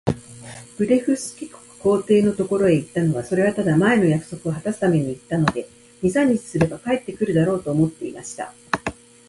[0.79, 5.69] ブレフスキュ国皇帝のところへ行ったのは、それはただ、前の約束をはたすために行ったので、
[6.01, 8.51] 二三日すれば帰って来るだろう、と思っていました。